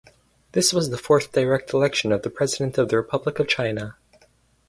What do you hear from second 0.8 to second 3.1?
the fourth direct election for the President of the